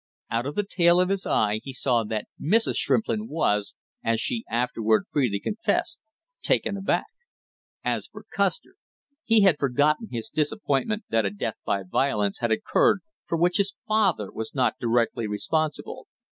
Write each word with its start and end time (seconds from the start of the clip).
Out 0.31 0.47
of 0.47 0.55
the 0.55 0.63
tail 0.67 0.99
of 0.99 1.09
his 1.09 1.27
eye 1.27 1.59
he 1.63 1.73
saw 1.73 2.03
that 2.05 2.25
Mrs. 2.41 2.73
Shrimplin 2.75 3.27
was, 3.27 3.75
as 4.03 4.19
she 4.19 4.43
afterward 4.49 5.03
freely 5.11 5.39
confessed, 5.39 6.01
taken 6.41 6.75
aback. 6.75 7.05
As 7.83 8.07
for 8.07 8.25
Custer, 8.35 8.77
he 9.25 9.41
had 9.41 9.59
forgotten 9.59 10.07
his 10.09 10.31
disappointment 10.31 11.03
that 11.11 11.27
a 11.27 11.29
death 11.29 11.57
by 11.67 11.83
violence 11.83 12.39
had 12.39 12.49
occurred 12.49 13.01
for 13.27 13.37
which 13.37 13.57
his 13.57 13.75
father 13.87 14.31
was 14.31 14.55
not 14.55 14.73
directly 14.79 15.27
responsible. 15.27 16.07